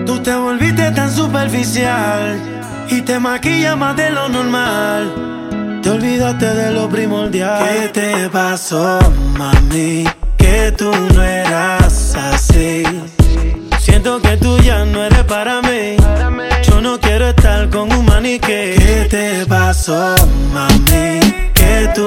Tú 0.05 0.19
te 0.23 0.35
volviste 0.35 0.91
tan 0.91 1.11
superficial. 1.11 2.39
Y 2.91 3.01
te 3.01 3.19
maquillas 3.19 3.79
más 3.79 3.97
de 3.97 4.11
lo 4.11 4.29
normal. 4.29 5.81
Te 5.83 5.89
olvidaste 5.89 6.45
de 6.45 6.73
lo 6.73 6.91
primordial. 6.91 7.67
¿Qué 7.67 7.89
te 7.89 8.29
pasó, 8.29 8.99
mami? 9.39 10.05
Que 10.37 10.73
tú 10.77 10.91
no 11.15 11.23
eras 11.23 12.00
Siento 13.79 14.21
que 14.21 14.37
tú 14.37 14.59
ya 14.59 14.85
no 14.85 15.03
eres 15.05 15.25
para 15.25 15.61
mí. 15.63 15.97
Yo 16.63 16.81
no 16.81 16.99
quiero 17.01 17.29
estar 17.29 17.69
con 17.71 17.93
un 17.93 18.05
maniquí. 18.05 18.47
¿Qué 18.47 19.07
te 19.11 19.47
pasó, 19.47 20.15
mami? 20.53 21.21
Que 21.55 21.91
tú 21.95 22.07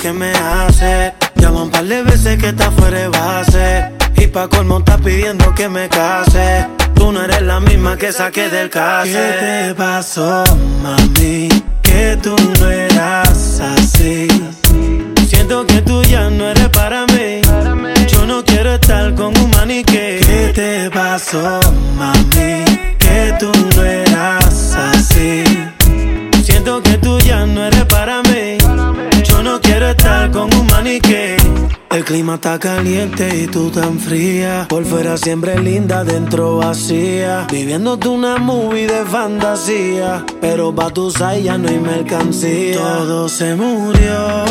que 0.00 0.12
me 0.12 0.32
hace. 0.32 1.12
Llama 1.36 1.64
un 1.64 1.70
par 1.70 1.84
de 1.84 2.02
veces 2.02 2.38
que 2.38 2.48
está 2.48 2.70
fuera 2.70 2.98
de 2.98 3.08
base. 3.08 3.90
Y 4.16 4.26
pa' 4.28 4.48
colmo 4.48 4.78
estás 4.78 5.00
pidiendo 5.00 5.54
que 5.54 5.68
me 5.68 5.88
case. 5.88 6.66
Tú 6.94 7.12
no 7.12 7.22
eres 7.22 7.42
la 7.42 7.60
misma 7.60 7.96
que 7.96 8.10
saqué 8.12 8.48
del 8.48 8.70
case. 8.70 9.12
¿Qué 9.12 9.36
te 9.40 9.74
pasó, 9.74 10.44
mami? 10.82 11.48
Que 11.82 12.18
tú 12.22 12.34
no 12.60 12.70
eras 12.70 13.60
así. 13.60 14.28
Siento 15.28 15.66
que 15.66 15.82
tú 15.82 16.02
ya 16.02 16.30
no 16.30 16.48
eres 16.48 16.68
para 16.70 17.06
mí. 17.06 17.42
Yo 18.08 18.26
no 18.26 18.42
quiero 18.44 18.74
estar 18.74 19.14
con 19.14 19.36
un 19.38 19.50
maniquí. 19.50 20.18
¿Qué 20.26 20.52
te 20.54 20.90
pasó, 20.90 21.60
mami? 21.98 22.64
Que 22.98 23.34
tú 23.38 23.52
no 23.76 23.84
eras 23.84 24.74
así. 24.74 25.44
Siento 26.42 26.82
que 26.82 26.96
tú 26.98 27.18
ya 27.20 27.44
no 27.44 27.66
eres 27.66 27.84
para 27.84 28.22
mí. 28.22 28.58
Yo 29.24 29.42
no 29.42 29.60
quiero 29.60 29.90
estar 29.90 30.30
con 30.30 30.52
un 30.54 30.66
maniquí. 30.66 31.36
El 31.90 32.04
clima 32.04 32.36
está 32.36 32.58
caliente 32.58 33.28
y 33.42 33.46
tú 33.48 33.68
tan 33.70 33.98
fría. 33.98 34.66
Por 34.68 34.84
fuera 34.84 35.16
siempre 35.16 35.58
linda, 35.58 36.04
dentro 36.04 36.58
vacía. 36.58 37.46
Viviéndote 37.50 38.08
una 38.08 38.36
movie 38.38 38.86
de 38.86 39.04
fantasía. 39.04 40.24
Pero 40.40 40.72
pa' 40.72 40.90
tu 40.90 41.10
side 41.10 41.42
ya 41.42 41.58
no 41.58 41.68
hay 41.68 41.78
mercancía. 41.78 42.76
Todo 42.76 43.28
se 43.28 43.56
murió. 43.56 44.44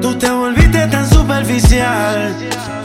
Tú 0.00 0.14
te 0.14 0.30
volviste 0.30 0.86
tan 0.86 1.08
superficial. 1.08 2.34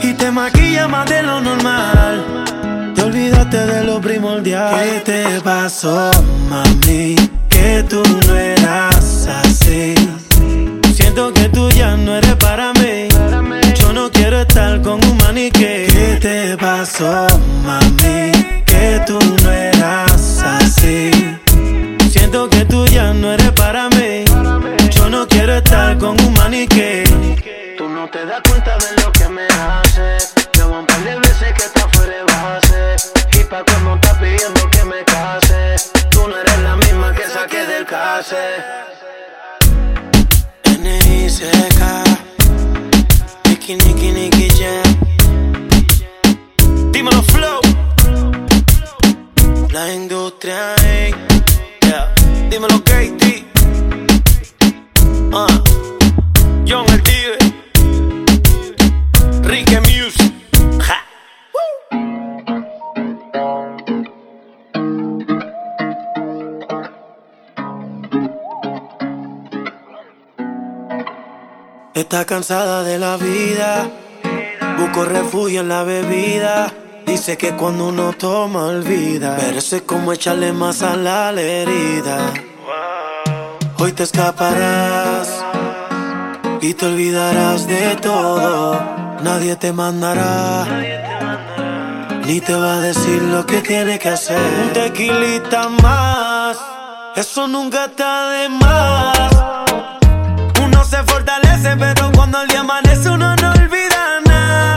Y 0.02 0.12
te 0.12 0.30
maquillas 0.30 0.88
más 0.88 1.08
de 1.08 1.22
lo 1.22 1.40
normal. 1.40 2.92
Te 2.94 3.02
olvidaste 3.02 3.56
de 3.56 3.84
lo 3.84 4.00
primordial. 4.00 4.74
¿Qué 4.74 5.00
te 5.00 5.40
pasó, 5.40 6.10
mami? 6.50 7.16
Que 7.48 7.84
tú 7.88 8.02
no 8.26 8.34
eras 8.34 9.26
así. 9.28 9.94
Siento 11.14 11.34
que 11.34 11.48
tú 11.50 11.68
ya 11.68 11.94
no 11.94 12.16
eres 12.16 12.36
para 12.36 12.72
mí. 12.72 13.08
Yo 13.78 13.92
no 13.92 14.10
quiero 14.10 14.40
estar 14.40 14.80
con 14.80 14.98
un 15.04 15.16
maniquí. 15.18 15.60
¿Qué 15.60 16.18
te 16.18 16.56
pasó, 16.56 17.26
Está 72.02 72.24
cansada 72.24 72.82
de 72.82 72.98
la 72.98 73.16
vida, 73.16 73.88
busco 74.76 75.04
refugio 75.04 75.60
en 75.60 75.68
la 75.68 75.84
bebida. 75.84 76.74
Dice 77.06 77.38
que 77.38 77.52
cuando 77.52 77.86
uno 77.86 78.12
toma 78.14 78.64
olvida, 78.64 79.36
pero 79.38 79.58
eso 79.58 79.76
es 79.76 79.82
como 79.82 80.12
echarle 80.12 80.52
más 80.52 80.82
a 80.82 80.96
la 80.96 81.30
herida. 81.30 82.34
Hoy 83.78 83.92
te 83.92 84.02
escaparás 84.02 85.44
y 86.60 86.74
te 86.74 86.86
olvidarás 86.86 87.68
de 87.68 87.94
todo. 88.02 88.82
Nadie 89.22 89.54
te 89.54 89.72
mandará 89.72 90.66
ni 92.26 92.40
te 92.40 92.54
va 92.54 92.74
a 92.74 92.80
decir 92.80 93.22
lo 93.22 93.46
que 93.46 93.58
tiene 93.58 94.00
que 94.00 94.08
hacer. 94.08 94.40
Un 94.64 94.72
tequilita 94.72 95.68
más, 95.68 96.58
eso 97.14 97.46
nunca 97.46 97.84
está 97.84 98.28
de 98.30 98.48
más. 98.48 99.61
Uno 100.92 101.00
se 101.00 101.10
fortalece, 101.10 101.74
pero 101.78 102.12
cuando 102.12 102.42
el 102.42 102.48
día 102.48 102.60
amanece 102.60 103.08
uno 103.08 103.34
no 103.36 103.50
olvida 103.52 104.20
nada. 104.26 104.76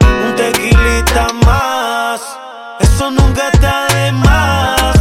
Un 0.00 0.36
tequilita 0.36 1.32
más, 1.44 2.20
eso 2.78 3.10
nunca 3.10 3.48
está 3.52 3.86
de 3.92 4.12
más. 4.12 4.96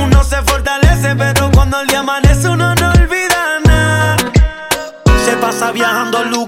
Uno 0.00 0.22
se 0.22 0.36
fortalece, 0.42 1.16
pero 1.16 1.50
cuando 1.50 1.80
el 1.80 1.88
día 1.88 1.98
amanece 1.98 2.48
uno 2.48 2.76
no 2.76 2.90
olvida 2.92 3.58
nada. 3.66 4.16
Se 5.24 5.32
pasa 5.36 5.72
viajando 5.72 6.18
al 6.18 6.30
luz 6.30 6.41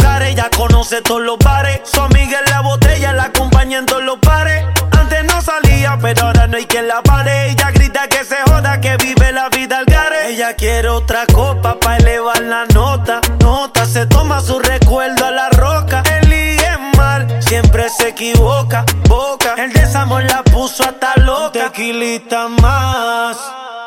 conoce 0.50 1.02
todos 1.02 1.22
los 1.22 1.38
bares. 1.38 1.80
Su 1.84 2.00
amiga 2.00 2.38
en 2.44 2.50
la 2.50 2.60
botella 2.60 3.12
la 3.12 3.24
acompaña 3.24 3.78
en 3.78 3.86
todos 3.86 4.02
los 4.02 4.20
bares. 4.20 4.64
Antes 4.92 5.24
no 5.24 5.40
salía, 5.40 5.98
pero 6.00 6.26
ahora 6.26 6.46
no 6.46 6.56
hay 6.56 6.66
quien 6.66 6.88
la 6.88 7.02
pare. 7.02 7.50
Ella 7.50 7.70
grita 7.70 8.08
que 8.08 8.24
se 8.24 8.36
joda, 8.48 8.80
que 8.80 8.96
vive 8.96 9.32
la 9.32 9.48
vida 9.48 9.78
al 9.78 9.84
gare. 9.86 10.30
Ella 10.30 10.54
quiere 10.54 10.88
otra 10.88 11.26
copa 11.26 11.78
para 11.78 11.96
elevar 11.98 12.40
la 12.42 12.64
nota. 12.66 13.20
Nota, 13.40 13.86
se 13.86 14.06
toma 14.06 14.40
su 14.40 14.58
recuerdo 14.58 15.24
a 15.26 15.30
la 15.30 15.48
roca. 15.50 16.02
El 16.20 16.32
es 16.32 16.78
mal, 16.96 17.42
siempre 17.42 17.88
se 17.88 18.08
equivoca. 18.08 18.84
Boca, 19.08 19.54
el 19.58 19.72
desamor 19.72 20.24
la 20.24 20.42
puso 20.42 20.82
hasta 20.82 21.16
loca. 21.16 21.52
tequilita 21.52 22.48
más, 22.48 23.36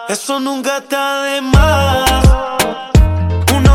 eso 0.10 0.40
nunca 0.40 0.78
está 0.78 1.24
de 1.24 1.42
más. 1.42 2.87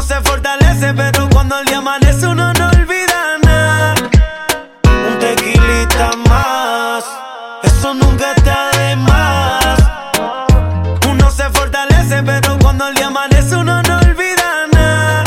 Uno 0.03 0.09
se 0.09 0.21
fortalece, 0.29 0.93
pero 0.95 1.29
cuando 1.31 1.61
el 1.61 1.65
día 1.65 1.79
amanece 1.79 2.27
uno 2.27 2.53
no 2.55 2.69
olvida 2.71 3.39
nada. 3.45 3.95
Un 4.85 5.19
tequilita 5.21 6.11
más, 6.29 7.05
eso 7.63 7.95
nunca 7.95 8.33
está 8.33 8.71
de 8.77 8.97
más. 8.97 9.79
Uno 11.09 11.31
se 11.31 11.45
fortalece, 11.51 12.21
pero 12.25 12.59
cuando 12.59 12.89
el 12.89 12.97
día 12.97 13.07
amanece 13.07 13.55
uno 13.55 13.81
no 13.81 13.99
olvida 13.99 14.67
nada. 14.73 15.25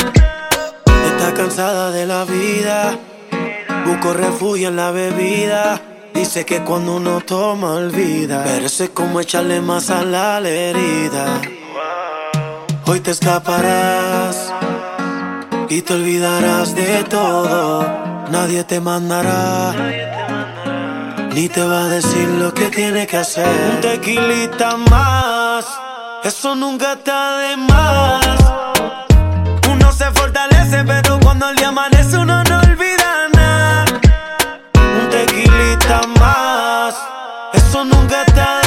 Está 1.07 1.33
cansada 1.33 1.91
de 1.91 2.05
la 2.05 2.25
vida, 2.25 2.99
busco 3.85 4.11
refugio 4.13 4.67
en 4.67 4.75
la 4.75 4.91
bebida. 4.91 5.81
Dice 6.13 6.45
que 6.45 6.65
cuando 6.65 6.97
uno 6.97 7.21
toma 7.21 7.75
olvida, 7.75 8.43
pero 8.43 8.65
eso 8.65 8.83
es 8.83 8.89
como 8.89 9.21
echarle 9.21 9.61
más 9.61 9.89
a 9.89 10.03
la 10.03 10.39
herida. 10.41 11.39
Hoy 12.87 12.99
te 12.99 13.11
escaparás 13.11 14.51
y 15.69 15.81
te 15.81 15.93
olvidarás 15.93 16.75
de 16.75 17.03
todo. 17.05 17.85
Nadie 18.29 18.63
te 18.63 18.79
mandará 18.79 19.73
ni 21.35 21.49
te 21.49 21.61
va 21.61 21.83
a 21.83 21.87
decir 21.89 22.29
lo 22.29 22.53
que 22.53 22.69
tiene 22.69 23.05
que 23.05 23.17
hacer. 23.17 23.45
Un 23.73 23.81
tequilita 23.81 24.77
más, 24.77 25.65
eso 26.23 26.55
nunca 26.55 26.93
está 26.93 27.37
de 27.39 27.57
más. 27.57 28.37
Uno 29.69 29.91
se 29.91 30.05
fortalece, 30.11 30.83
pero 30.85 31.19
cuando 31.19 31.49
el 31.49 31.57
día 31.57 31.67
amanece 31.67 32.17
uno 32.17 32.41
no 32.43 32.59
olvida 32.61 33.27
nada. 33.33 33.85
Un 34.99 35.09
tequilita 35.09 36.01
más, 36.19 36.95
eso 37.53 37.83
nunca 37.83 38.23
está 38.23 38.45
de 38.45 38.57
más. 38.59 38.64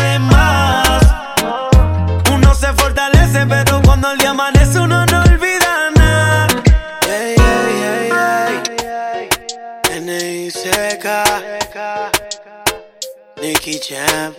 Nicky 13.68 13.94
Jam. 13.94 14.34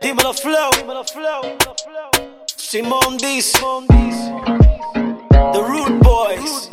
Dímelo 0.00 0.32
flow, 0.32 0.70
Simón 2.56 3.16
Diz, 3.16 3.52
The 5.52 5.60
Root 5.60 5.98
Boys. 5.98 6.69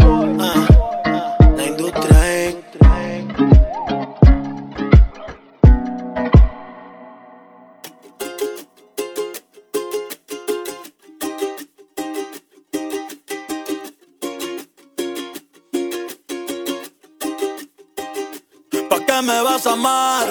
¿Pa' 19.18 19.24
qué 19.24 19.32
me 19.32 19.42
vas 19.42 19.66
a 19.66 19.72
amar? 19.72 20.28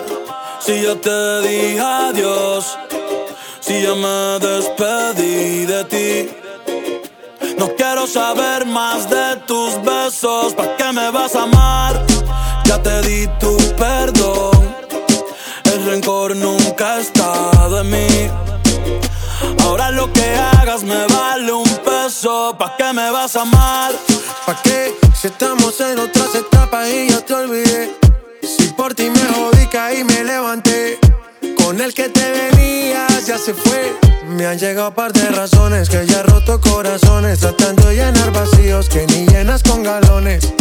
Si 0.61 0.81
yo 0.81 0.97
te 0.97 1.41
dije 1.41 1.81
adiós, 1.81 2.79
si 3.59 3.83
ya 3.83 3.97
me 3.97 4.39
despedí 4.39 5.67
de 5.67 5.85
ti. 5.87 6.31
No 7.59 7.67
quiero 7.75 8.07
saber 8.07 8.65
más 8.65 9.11
de 9.11 9.39
tus 9.45 9.83
besos. 9.83 10.55
¿Pa' 10.55 10.77
qué 10.77 10.93
me 10.93 11.11
vas 11.11 11.35
a 11.35 11.43
amar? 11.43 12.01
Ya 12.67 12.81
te 12.81 13.03
di 13.03 13.27
tu 13.41 13.57
perdón. 13.77 14.77
El 15.65 15.85
rencor 15.87 16.37
nunca 16.37 16.95
ha 16.95 17.01
estado 17.01 17.81
en 17.81 17.91
mí. 17.91 18.31
Ahora 19.65 19.91
lo 19.91 20.13
que 20.13 20.37
hagas 20.37 20.85
me 20.85 21.09
vale 21.09 21.51
un 21.51 21.71
peso. 21.85 22.55
¿Pa' 22.57 22.77
qué 22.77 22.93
me 22.93 23.11
vas 23.11 23.35
a 23.35 23.43
amar? 23.43 23.93
¿Pa' 24.47 24.63
qué? 24.63 24.95
Si 25.13 25.27
estamos 25.27 25.81
en 25.81 25.99
otras 25.99 26.37
etapas 26.37 26.89
y 26.89 27.09
ya 27.09 27.21
te 27.21 27.35
olvidé. 27.35 28.06
Por 28.87 28.95
ti 28.95 29.11
me 29.11 29.19
jodí, 29.35 29.67
caí, 29.67 30.05
me 30.05 30.23
levanté. 30.23 31.01
Con 31.57 31.81
el 31.81 31.93
que 31.93 32.09
te 32.09 32.31
venías 32.31 33.27
ya 33.27 33.37
se 33.37 33.53
fue. 33.53 33.97
Me 34.29 34.47
han 34.47 34.61
llegado 34.61 34.95
par 34.95 35.13
de 35.13 35.29
razones 35.31 35.89
que 35.89 36.07
ya 36.07 36.23
roto 36.23 36.61
corazones. 36.61 37.41
Tratando 37.41 37.89
de 37.89 37.97
llenar 37.97 38.31
vacíos 38.33 38.89
que 38.89 39.05
ni 39.09 39.27
llenas 39.27 39.65
con 39.65 39.83
galones. 39.83 40.53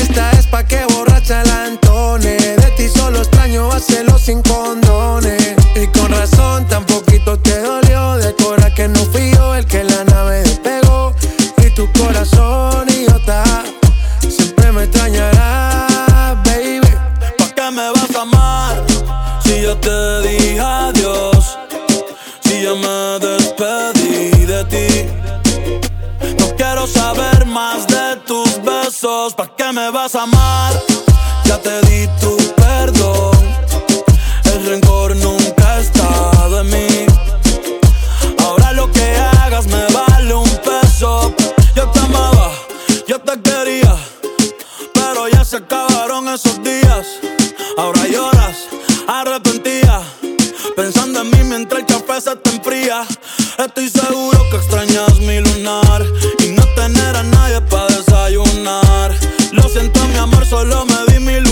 Esta 0.00 0.30
es 0.38 0.46
pa' 0.46 0.62
que 0.62 0.84
borracha 0.84 1.42
la 1.42 1.64
Antone. 1.64 2.36
De 2.36 2.72
ti 2.76 2.88
solo 2.88 3.18
extraño 3.18 3.72
hacerlo 3.72 4.16
sin 4.16 4.42
condones. 4.42 5.56
Y 5.74 5.88
con 5.88 6.12
razón 6.12 6.68
tan 6.68 6.86
poquito 6.86 7.36
te 7.36 7.58
dolió. 7.62 8.14
De 8.14 8.32
cora 8.36 8.72
que 8.72 8.86
no 8.86 9.00
fui 9.06 9.32
yo 9.32 9.56
el 9.56 9.66
que 9.66 9.82
la 9.82 10.04
nave 10.04 10.44
despegó. 10.44 11.16
Y 11.66 11.70
tu 11.70 11.90
corazón 11.94 12.88
idiota 12.90 13.42
siempre 14.20 14.70
me 14.70 14.84
extrañará, 14.84 15.35
besos. 29.06 29.34
¿Pa' 29.34 29.48
qué 29.56 29.72
me 29.72 29.90
vas 29.90 30.14
a 30.14 30.22
amar? 30.22 30.72
Ya 31.44 31.58
te 31.58 31.80
di 31.82 32.08
tu 32.20 32.36
perdón. 32.54 33.36
El 34.44 34.66
rencor 34.66 35.14
nunca 35.16 35.74
ha 35.74 35.80
estado 35.80 36.60
en 36.60 36.70
mí. 36.70 37.06
Ahora 38.44 38.72
lo 38.72 38.90
que 38.90 39.16
hagas 39.16 39.66
me 39.66 39.84
vale 39.92 40.34
un 40.34 40.50
peso. 40.68 41.32
Yo 41.76 41.88
te 41.90 42.00
amaba, 42.00 42.50
yo 43.06 43.18
te 43.20 43.40
quería. 43.40 43.96
Pero 44.94 45.28
ya 45.28 45.44
se 45.44 45.58
acabaron 45.58 46.28
esos 46.28 46.62
días. 46.62 47.06
Ahora 47.78 48.06
lloras, 48.08 48.56
arrepentida. 49.06 50.02
Pensando 50.74 51.20
en 51.20 51.30
mí 51.30 51.42
mientras 51.44 51.80
el 51.80 51.86
café 51.86 52.20
se 52.20 52.36
te 52.36 52.50
enfría. 52.50 53.06
Estoy 53.58 53.88
seguro 53.88 54.35
amor, 60.26 60.46
solo 60.46 60.84
me 60.86 61.04
di 61.08 61.18
mi 61.18 61.45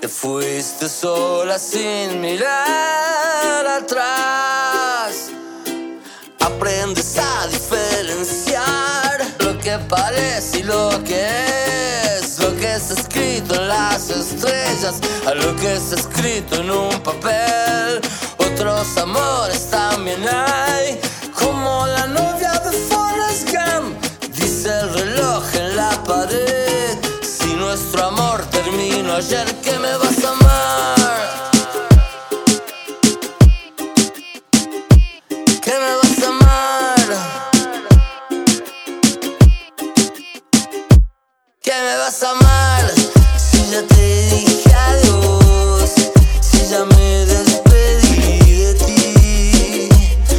Te 0.00 0.08
fuiste 0.08 0.88
sola 0.88 1.58
sin 1.58 2.22
mirar 2.22 3.66
atrás. 3.66 5.30
Aprendes 6.40 7.18
a 7.18 7.46
diferenciar 7.48 9.20
lo 9.40 9.58
que 9.58 9.78
parece 9.86 10.60
y 10.60 10.62
lo 10.62 10.88
que 11.04 11.26
es. 12.16 12.38
Lo 12.38 12.56
que 12.56 12.74
está 12.74 12.94
escrito 12.94 13.54
en 13.54 13.68
las 13.68 14.08
estrellas, 14.08 14.94
a 15.26 15.34
lo 15.34 15.54
que 15.56 15.74
está 15.74 15.96
escrito 15.96 16.56
en 16.56 16.70
un 16.70 17.02
papel. 17.02 18.00
Otros 18.38 18.96
amores 18.96 19.68
también 19.68 20.26
hay, 20.26 20.98
como 21.38 21.86
la 21.86 22.06
novia 22.06 22.52
de 22.64 22.72
Forrest 22.88 23.50
Gump. 23.50 24.02
Dice 24.32 24.70
el 24.70 24.94
reloj 24.94 25.44
en 25.54 25.76
la 25.76 26.02
pared. 26.04 26.73
Nuestro 27.74 28.04
amor 28.04 28.40
terminó 28.52 29.14
ayer, 29.14 29.52
¿qué 29.56 29.76
me 29.80 29.96
vas 29.96 30.24
a 30.24 30.30
amar? 30.30 31.50
¿Qué 35.60 35.72
me 35.82 35.96
vas 36.00 36.22
a 36.22 36.28
amar? 36.28 37.08
¿Qué 41.60 41.72
me 41.72 41.96
vas 41.96 42.22
a 42.22 42.30
amar? 42.30 42.92
Si 43.36 43.68
ya 43.72 43.82
te 43.82 44.28
dije 44.30 44.72
adiós, 44.72 45.90
si 46.40 46.68
ya 46.68 46.84
me 46.84 47.26
despedí 47.26 48.54
de 48.66 48.74
ti. 48.74 49.88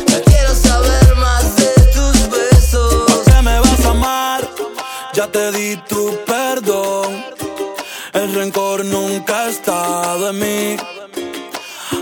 No 0.10 0.22
quiero 0.24 0.56
saber 0.56 1.16
más 1.18 1.54
de 1.58 1.74
tus 1.94 2.30
besos. 2.30 3.12
¿Por 3.12 3.26
qué 3.26 3.42
me 3.42 3.60
vas 3.60 3.86
a 3.86 3.90
amar? 3.90 4.50
Ya 5.14 5.28
te 5.30 5.52
di 5.52 5.76
tu 5.90 6.05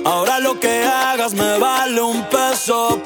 Ahora 0.05 0.39
lo 0.39 0.59
que 0.59 0.83
hagas 0.83 1.33
me 1.33 1.59
vale 1.59 2.01
un 2.01 2.23
peso. 2.29 3.01